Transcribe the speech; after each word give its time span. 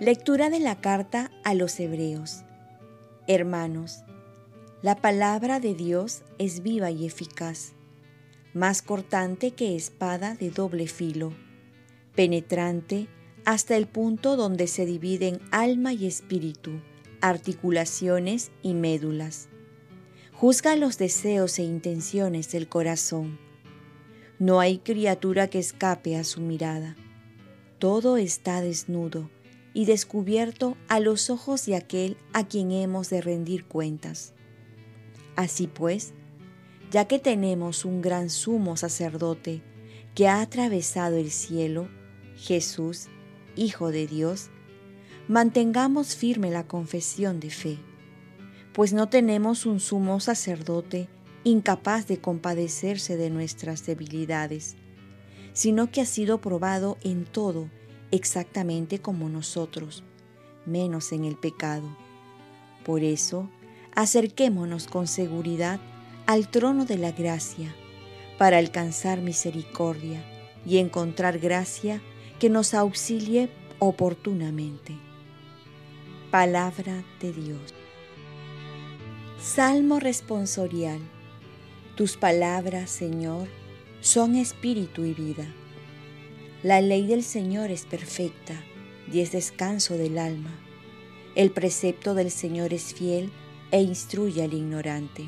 Lectura 0.00 0.48
de 0.48 0.60
la 0.60 0.80
carta 0.80 1.30
a 1.44 1.52
los 1.52 1.78
Hebreos. 1.78 2.42
Hermanos, 3.28 4.02
la 4.80 4.96
palabra 4.96 5.60
de 5.60 5.74
Dios 5.74 6.22
es 6.38 6.62
viva 6.62 6.90
y 6.90 7.04
eficaz, 7.04 7.74
más 8.54 8.80
cortante 8.80 9.50
que 9.50 9.76
espada 9.76 10.34
de 10.34 10.48
doble 10.48 10.86
filo, 10.86 11.34
penetrante 12.14 13.08
hasta 13.44 13.76
el 13.76 13.86
punto 13.86 14.36
donde 14.36 14.68
se 14.68 14.86
dividen 14.86 15.38
alma 15.50 15.92
y 15.92 16.06
espíritu, 16.06 16.80
articulaciones 17.20 18.52
y 18.62 18.72
médulas. 18.72 19.50
Juzga 20.32 20.76
los 20.76 20.96
deseos 20.96 21.58
e 21.58 21.62
intenciones 21.64 22.50
del 22.50 22.70
corazón. 22.70 23.38
No 24.38 24.60
hay 24.60 24.78
criatura 24.78 25.48
que 25.48 25.58
escape 25.58 26.16
a 26.16 26.24
su 26.24 26.40
mirada. 26.40 26.96
Todo 27.78 28.16
está 28.16 28.62
desnudo 28.62 29.28
y 29.72 29.84
descubierto 29.84 30.76
a 30.88 31.00
los 31.00 31.30
ojos 31.30 31.66
de 31.66 31.76
aquel 31.76 32.16
a 32.32 32.46
quien 32.46 32.72
hemos 32.72 33.10
de 33.10 33.20
rendir 33.20 33.64
cuentas. 33.64 34.32
Así 35.36 35.66
pues, 35.66 36.12
ya 36.90 37.06
que 37.06 37.18
tenemos 37.18 37.84
un 37.84 38.02
gran 38.02 38.30
sumo 38.30 38.76
sacerdote 38.76 39.62
que 40.14 40.28
ha 40.28 40.40
atravesado 40.40 41.16
el 41.16 41.30
cielo, 41.30 41.88
Jesús, 42.36 43.08
Hijo 43.56 43.90
de 43.90 44.06
Dios, 44.06 44.50
mantengamos 45.28 46.16
firme 46.16 46.50
la 46.50 46.66
confesión 46.66 47.40
de 47.40 47.50
fe, 47.50 47.78
pues 48.72 48.92
no 48.92 49.08
tenemos 49.08 49.66
un 49.66 49.80
sumo 49.80 50.20
sacerdote 50.20 51.08
incapaz 51.44 52.06
de 52.06 52.20
compadecerse 52.20 53.16
de 53.16 53.30
nuestras 53.30 53.84
debilidades, 53.86 54.76
sino 55.52 55.90
que 55.90 56.00
ha 56.00 56.06
sido 56.06 56.40
probado 56.40 56.96
en 57.02 57.24
todo 57.24 57.68
exactamente 58.10 59.00
como 59.00 59.28
nosotros, 59.28 60.02
menos 60.66 61.12
en 61.12 61.24
el 61.24 61.36
pecado. 61.36 61.96
Por 62.84 63.02
eso, 63.02 63.48
acerquémonos 63.94 64.86
con 64.86 65.06
seguridad 65.06 65.80
al 66.26 66.48
trono 66.48 66.84
de 66.84 66.98
la 66.98 67.12
gracia, 67.12 67.74
para 68.38 68.58
alcanzar 68.58 69.20
misericordia 69.20 70.24
y 70.64 70.78
encontrar 70.78 71.38
gracia 71.38 72.00
que 72.38 72.48
nos 72.48 72.72
auxilie 72.72 73.50
oportunamente. 73.78 74.96
Palabra 76.30 77.04
de 77.20 77.32
Dios. 77.32 77.74
Salmo 79.42 80.00
responsorial. 80.00 81.00
Tus 81.96 82.16
palabras, 82.16 82.90
Señor, 82.90 83.48
son 84.00 84.36
espíritu 84.36 85.04
y 85.04 85.12
vida. 85.12 85.46
La 86.62 86.82
ley 86.82 87.06
del 87.06 87.22
Señor 87.22 87.70
es 87.70 87.86
perfecta 87.86 88.62
y 89.10 89.20
es 89.20 89.32
descanso 89.32 89.96
del 89.96 90.18
alma. 90.18 90.50
El 91.34 91.52
precepto 91.52 92.14
del 92.14 92.30
Señor 92.30 92.74
es 92.74 92.92
fiel 92.92 93.32
e 93.70 93.80
instruye 93.80 94.42
al 94.42 94.52
ignorante. 94.52 95.26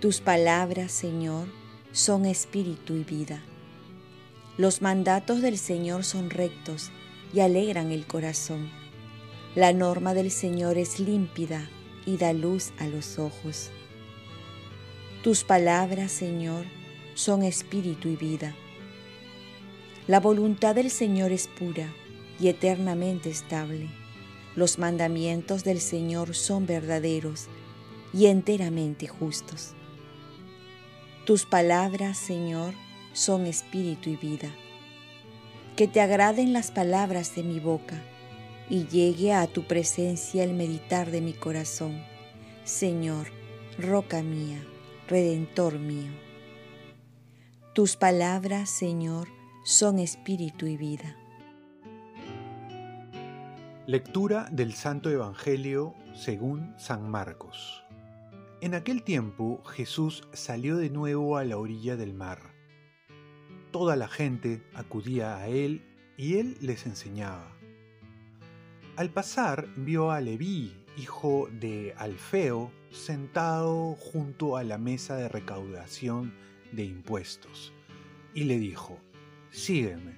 Tus 0.00 0.22
palabras, 0.22 0.90
Señor, 0.90 1.48
son 1.92 2.24
espíritu 2.24 2.94
y 2.94 3.04
vida. 3.04 3.42
Los 4.56 4.80
mandatos 4.80 5.42
del 5.42 5.58
Señor 5.58 6.02
son 6.02 6.30
rectos 6.30 6.90
y 7.34 7.40
alegran 7.40 7.92
el 7.92 8.06
corazón. 8.06 8.70
La 9.54 9.74
norma 9.74 10.14
del 10.14 10.30
Señor 10.30 10.78
es 10.78 10.98
límpida 10.98 11.68
y 12.06 12.16
da 12.16 12.32
luz 12.32 12.72
a 12.78 12.86
los 12.86 13.18
ojos. 13.18 13.70
Tus 15.22 15.44
palabras, 15.44 16.10
Señor, 16.10 16.64
son 17.12 17.42
espíritu 17.42 18.08
y 18.08 18.16
vida. 18.16 18.54
La 20.06 20.20
voluntad 20.20 20.76
del 20.76 20.90
Señor 20.90 21.32
es 21.32 21.48
pura 21.48 21.92
y 22.38 22.46
eternamente 22.46 23.28
estable. 23.28 23.88
Los 24.54 24.78
mandamientos 24.78 25.64
del 25.64 25.80
Señor 25.80 26.36
son 26.36 26.64
verdaderos 26.64 27.48
y 28.14 28.26
enteramente 28.26 29.08
justos. 29.08 29.74
Tus 31.24 31.44
palabras, 31.44 32.18
Señor, 32.18 32.74
son 33.14 33.46
espíritu 33.46 34.08
y 34.10 34.16
vida. 34.16 34.54
Que 35.74 35.88
te 35.88 36.00
agraden 36.00 36.52
las 36.52 36.70
palabras 36.70 37.34
de 37.34 37.42
mi 37.42 37.58
boca 37.58 38.00
y 38.70 38.86
llegue 38.86 39.32
a 39.32 39.48
tu 39.48 39.64
presencia 39.64 40.44
el 40.44 40.54
meditar 40.54 41.10
de 41.10 41.20
mi 41.20 41.32
corazón. 41.32 42.00
Señor, 42.62 43.26
roca 43.76 44.22
mía, 44.22 44.64
redentor 45.08 45.80
mío. 45.80 46.12
Tus 47.74 47.96
palabras, 47.96 48.70
Señor, 48.70 49.35
son 49.66 49.98
espíritu 49.98 50.66
y 50.66 50.76
vida. 50.76 51.16
Lectura 53.88 54.48
del 54.52 54.74
Santo 54.74 55.10
Evangelio 55.10 55.92
según 56.14 56.72
San 56.78 57.10
Marcos. 57.10 57.82
En 58.60 58.74
aquel 58.74 59.02
tiempo 59.02 59.64
Jesús 59.64 60.22
salió 60.32 60.76
de 60.76 60.88
nuevo 60.88 61.36
a 61.36 61.44
la 61.44 61.58
orilla 61.58 61.96
del 61.96 62.14
mar. 62.14 62.54
Toda 63.72 63.96
la 63.96 64.06
gente 64.06 64.62
acudía 64.72 65.36
a 65.38 65.48
él 65.48 65.82
y 66.16 66.38
él 66.38 66.56
les 66.60 66.86
enseñaba. 66.86 67.50
Al 68.94 69.10
pasar 69.10 69.66
vio 69.76 70.12
a 70.12 70.20
Leví, 70.20 70.76
hijo 70.96 71.48
de 71.50 71.92
Alfeo, 71.98 72.70
sentado 72.92 73.96
junto 73.96 74.56
a 74.56 74.62
la 74.62 74.78
mesa 74.78 75.16
de 75.16 75.28
recaudación 75.28 76.32
de 76.70 76.84
impuestos, 76.84 77.72
y 78.32 78.44
le 78.44 78.60
dijo, 78.60 79.00
sígueme. 79.56 80.12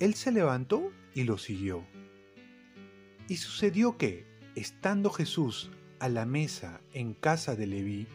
Él 0.00 0.14
se 0.14 0.32
levantó 0.32 0.90
y 1.12 1.24
lo 1.24 1.36
siguió. 1.36 1.84
Y 3.28 3.36
sucedió 3.36 3.98
que, 3.98 4.24
estando 4.54 5.10
Jesús 5.10 5.70
a 6.00 6.08
la 6.08 6.24
mesa 6.24 6.80
en 6.94 7.12
casa 7.12 7.54
de 7.54 7.66
Leví, 7.66 8.06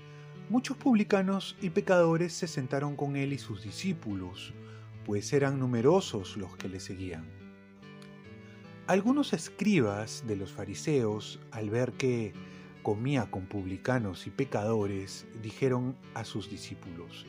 muchos 0.50 0.78
publicanos 0.78 1.56
y 1.62 1.70
pecadores 1.70 2.34
se 2.34 2.47
sentaron 2.47 2.96
con 2.96 3.16
él 3.16 3.34
y 3.34 3.38
sus 3.38 3.62
discípulos, 3.62 4.53
pues 5.06 5.31
eran 5.31 5.59
numerosos 5.59 6.38
los 6.38 6.58
que 6.58 6.70
le 6.70 6.80
seguían. 6.80 7.26
Algunos 8.88 9.34
escribas 9.34 10.24
de 10.26 10.36
los 10.36 10.52
fariseos, 10.52 11.40
al 11.52 11.70
ver 11.70 11.94
que 11.94 12.34
comía 12.81 13.30
con 13.30 13.46
publicanos 13.46 14.26
y 14.26 14.31
pecadores, 14.31 15.28
dijeron 15.44 15.96
a 16.16 16.26
sus 16.26 16.50
discípulos, 16.50 17.28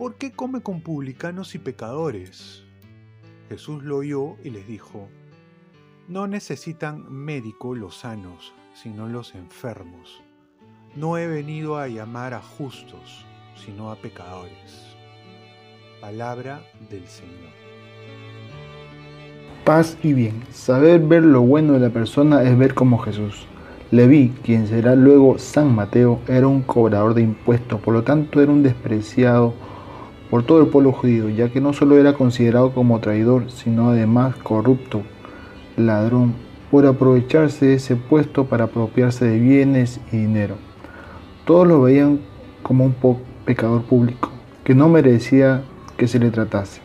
¿por 0.00 0.14
qué 0.14 0.32
come 0.32 0.62
con 0.62 0.80
publicanos 0.80 1.54
y 1.54 1.58
pecadores? 1.58 2.64
Jesús 3.50 3.84
lo 3.84 3.98
oyó 3.98 4.36
y 4.42 4.48
les 4.48 4.66
dijo, 4.66 5.10
No 6.08 6.26
necesitan 6.26 7.04
médico 7.12 7.74
los 7.74 7.98
sanos, 7.98 8.54
sino 8.72 9.08
los 9.08 9.34
enfermos. 9.34 10.22
No 10.96 11.18
he 11.18 11.26
venido 11.26 11.76
a 11.76 11.86
llamar 11.88 12.32
a 12.32 12.40
justos, 12.40 13.26
sino 13.62 13.90
a 13.90 13.96
pecadores. 13.96 14.96
Palabra 16.00 16.62
del 16.88 17.06
Señor. 17.06 17.52
Paz 19.66 19.98
y 20.02 20.14
bien. 20.14 20.42
Saber 20.50 21.00
ver 21.00 21.24
lo 21.24 21.42
bueno 21.42 21.74
de 21.74 21.80
la 21.80 21.90
persona 21.90 22.42
es 22.42 22.56
ver 22.56 22.72
como 22.72 22.96
Jesús. 23.00 23.46
Leví, 23.90 24.32
quien 24.42 24.66
será 24.66 24.94
luego 24.94 25.38
San 25.38 25.74
Mateo, 25.74 26.20
era 26.26 26.48
un 26.48 26.62
cobrador 26.62 27.12
de 27.12 27.20
impuestos, 27.20 27.78
por 27.82 27.92
lo 27.92 28.02
tanto 28.02 28.40
era 28.40 28.50
un 28.50 28.62
despreciado 28.62 29.52
por 30.30 30.44
todo 30.44 30.60
el 30.60 30.68
pueblo 30.68 30.92
judío, 30.92 31.28
ya 31.28 31.48
que 31.48 31.60
no 31.60 31.72
solo 31.72 31.98
era 31.98 32.12
considerado 32.12 32.72
como 32.72 33.00
traidor, 33.00 33.50
sino 33.50 33.90
además 33.90 34.36
corrupto, 34.36 35.02
ladrón, 35.76 36.34
por 36.70 36.86
aprovecharse 36.86 37.66
de 37.66 37.74
ese 37.74 37.96
puesto 37.96 38.44
para 38.44 38.64
apropiarse 38.64 39.24
de 39.24 39.40
bienes 39.40 40.00
y 40.12 40.18
dinero. 40.18 40.54
Todos 41.44 41.66
lo 41.66 41.82
veían 41.82 42.20
como 42.62 42.84
un 42.84 42.94
pecador 43.44 43.82
público, 43.82 44.30
que 44.62 44.76
no 44.76 44.88
merecía 44.88 45.62
que 45.96 46.06
se 46.06 46.20
le 46.20 46.30
tratase. 46.30 46.80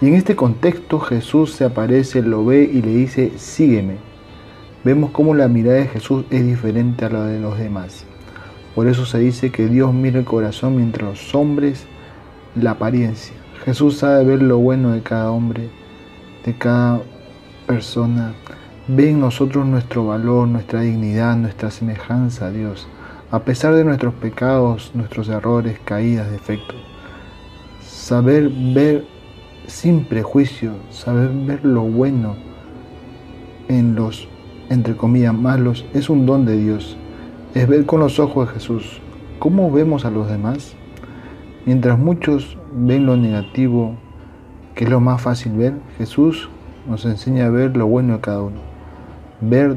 Y 0.00 0.08
en 0.08 0.14
este 0.14 0.34
contexto 0.34 1.00
Jesús 1.00 1.52
se 1.52 1.64
aparece, 1.64 2.22
lo 2.22 2.44
ve 2.46 2.62
y 2.64 2.80
le 2.80 2.94
dice, 2.94 3.32
sígueme. 3.36 3.96
Vemos 4.84 5.10
cómo 5.10 5.34
la 5.34 5.48
mirada 5.48 5.78
de 5.78 5.88
Jesús 5.88 6.24
es 6.30 6.46
diferente 6.46 7.04
a 7.04 7.10
la 7.10 7.26
de 7.26 7.40
los 7.40 7.58
demás. 7.58 8.06
Por 8.74 8.86
eso 8.86 9.06
se 9.06 9.18
dice 9.18 9.50
que 9.50 9.66
Dios 9.66 9.92
mira 9.92 10.18
el 10.18 10.24
corazón 10.24 10.76
mientras 10.76 11.08
los 11.08 11.34
hombres 11.34 11.86
la 12.54 12.72
apariencia. 12.72 13.34
Jesús 13.64 13.98
sabe 13.98 14.24
ver 14.24 14.42
lo 14.42 14.58
bueno 14.58 14.92
de 14.92 15.02
cada 15.02 15.30
hombre, 15.30 15.70
de 16.44 16.54
cada 16.54 17.00
persona. 17.66 18.34
Ve 18.88 19.10
en 19.10 19.20
nosotros 19.20 19.66
nuestro 19.66 20.06
valor, 20.06 20.46
nuestra 20.46 20.82
dignidad, 20.82 21.36
nuestra 21.36 21.70
semejanza 21.70 22.46
a 22.46 22.50
Dios, 22.50 22.86
a 23.30 23.40
pesar 23.40 23.74
de 23.74 23.84
nuestros 23.84 24.14
pecados, 24.14 24.90
nuestros 24.94 25.28
errores, 25.28 25.78
caídas, 25.84 26.30
defectos. 26.30 26.76
Saber 27.80 28.50
ver 28.74 29.04
sin 29.66 30.04
prejuicio, 30.04 30.72
saber 30.90 31.30
ver 31.30 31.64
lo 31.64 31.82
bueno 31.82 32.36
en 33.68 33.94
los, 33.94 34.28
entre 34.68 34.94
comillas, 34.94 35.32
malos, 35.32 35.86
es 35.94 36.10
un 36.10 36.26
don 36.26 36.44
de 36.44 36.58
Dios. 36.58 36.98
Es 37.54 37.66
ver 37.66 37.86
con 37.86 38.00
los 38.00 38.18
ojos 38.18 38.48
de 38.48 38.54
Jesús. 38.54 39.00
¿Cómo 39.38 39.70
vemos 39.70 40.04
a 40.04 40.10
los 40.10 40.28
demás? 40.28 40.74
Mientras 41.66 41.98
muchos 41.98 42.58
ven 42.74 43.06
lo 43.06 43.16
negativo, 43.16 43.94
que 44.74 44.84
es 44.84 44.90
lo 44.90 45.00
más 45.00 45.22
fácil 45.22 45.52
ver, 45.52 45.74
Jesús 45.96 46.50
nos 46.86 47.06
enseña 47.06 47.46
a 47.46 47.50
ver 47.50 47.74
lo 47.74 47.86
bueno 47.86 48.14
de 48.14 48.20
cada 48.20 48.42
uno. 48.42 48.58
Ver 49.40 49.76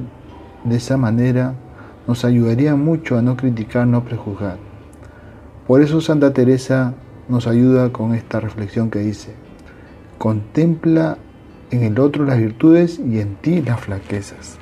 de 0.66 0.76
esa 0.76 0.98
manera 0.98 1.54
nos 2.06 2.26
ayudaría 2.26 2.76
mucho 2.76 3.18
a 3.18 3.22
no 3.22 3.38
criticar, 3.38 3.88
no 3.88 4.04
prejuzgar. 4.04 4.58
Por 5.66 5.82
eso 5.82 6.02
Santa 6.02 6.34
Teresa 6.34 6.94
nos 7.30 7.48
ayuda 7.48 7.92
con 7.94 8.14
esta 8.14 8.42
reflexión 8.42 8.90
que 8.90 9.00
dice, 9.00 9.34
contempla 10.18 11.18
en 11.72 11.84
el 11.84 12.00
otro 12.00 12.26
las 12.26 12.38
virtudes 12.38 13.00
y 13.00 13.20
en 13.20 13.36
ti 13.36 13.62
las 13.62 13.80
flaquezas. 13.80 14.58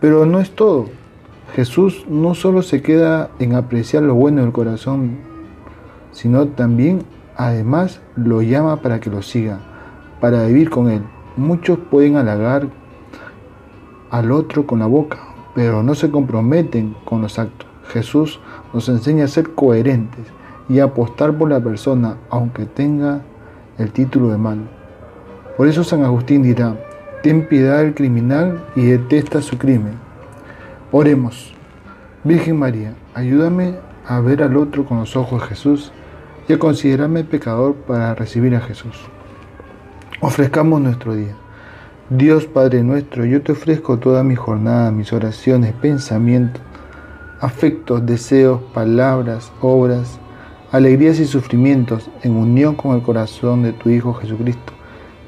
Pero 0.00 0.26
no 0.26 0.40
es 0.40 0.50
todo. 0.50 0.86
Jesús 1.54 2.04
no 2.08 2.34
solo 2.34 2.60
se 2.60 2.82
queda 2.82 3.30
en 3.38 3.54
apreciar 3.54 4.02
lo 4.02 4.14
bueno 4.14 4.42
del 4.42 4.52
corazón, 4.52 5.35
sino 6.16 6.48
también 6.48 7.02
además 7.36 8.00
lo 8.16 8.40
llama 8.40 8.80
para 8.80 9.00
que 9.00 9.10
lo 9.10 9.20
siga, 9.20 9.58
para 10.18 10.46
vivir 10.46 10.70
con 10.70 10.88
él. 10.88 11.02
Muchos 11.36 11.78
pueden 11.90 12.16
halagar 12.16 12.68
al 14.10 14.32
otro 14.32 14.66
con 14.66 14.78
la 14.78 14.86
boca, 14.86 15.18
pero 15.54 15.82
no 15.82 15.94
se 15.94 16.10
comprometen 16.10 16.96
con 17.04 17.20
los 17.20 17.38
actos. 17.38 17.68
Jesús 17.88 18.40
nos 18.72 18.88
enseña 18.88 19.26
a 19.26 19.28
ser 19.28 19.50
coherentes 19.54 20.24
y 20.70 20.78
a 20.78 20.84
apostar 20.84 21.36
por 21.36 21.50
la 21.50 21.60
persona, 21.60 22.16
aunque 22.30 22.64
tenga 22.64 23.20
el 23.76 23.92
título 23.92 24.30
de 24.30 24.38
mal. 24.38 24.60
Por 25.58 25.68
eso 25.68 25.84
San 25.84 26.02
Agustín 26.02 26.42
dirá, 26.42 26.76
ten 27.22 27.46
piedad 27.46 27.80
del 27.82 27.94
criminal 27.94 28.64
y 28.74 28.86
detesta 28.86 29.42
su 29.42 29.58
crimen. 29.58 29.92
Oremos. 30.92 31.52
Virgen 32.24 32.58
María, 32.58 32.94
ayúdame 33.12 33.74
a 34.06 34.18
ver 34.20 34.42
al 34.42 34.56
otro 34.56 34.86
con 34.86 34.98
los 35.00 35.14
ojos 35.14 35.42
de 35.42 35.48
Jesús 35.48 35.92
y 36.48 36.52
a 36.52 36.58
considerarme 36.58 37.24
pecador 37.24 37.74
para 37.74 38.14
recibir 38.14 38.54
a 38.54 38.60
Jesús. 38.60 38.96
Ofrezcamos 40.20 40.80
nuestro 40.80 41.14
día. 41.14 41.36
Dios 42.08 42.46
Padre 42.46 42.82
nuestro, 42.82 43.24
yo 43.24 43.42
te 43.42 43.52
ofrezco 43.52 43.98
toda 43.98 44.22
mi 44.22 44.36
jornada, 44.36 44.92
mis 44.92 45.12
oraciones, 45.12 45.72
pensamientos, 45.74 46.62
afectos, 47.40 48.06
deseos, 48.06 48.62
palabras, 48.72 49.52
obras, 49.60 50.20
alegrías 50.70 51.18
y 51.18 51.26
sufrimientos 51.26 52.10
en 52.22 52.36
unión 52.36 52.76
con 52.76 52.94
el 52.94 53.02
corazón 53.02 53.62
de 53.62 53.72
tu 53.72 53.90
Hijo 53.90 54.14
Jesucristo, 54.14 54.72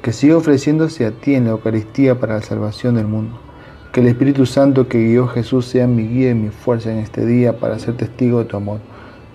que 0.01 0.13
siga 0.13 0.37
ofreciéndose 0.37 1.05
a 1.05 1.11
ti 1.11 1.35
en 1.35 1.45
la 1.45 1.51
Eucaristía 1.51 2.19
para 2.19 2.35
la 2.35 2.41
salvación 2.41 2.95
del 2.95 3.07
mundo. 3.07 3.39
Que 3.91 4.01
el 4.01 4.07
Espíritu 4.07 4.45
Santo 4.45 4.87
que 4.87 5.03
guió 5.03 5.27
Jesús 5.27 5.65
sea 5.65 5.87
mi 5.87 6.07
guía 6.07 6.31
y 6.31 6.35
mi 6.35 6.49
fuerza 6.49 6.91
en 6.91 6.99
este 6.99 7.25
día 7.25 7.59
para 7.59 7.79
ser 7.79 7.97
testigo 7.97 8.39
de 8.39 8.45
tu 8.45 8.55
amor. 8.55 8.79